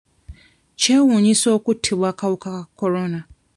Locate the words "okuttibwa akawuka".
1.57-2.49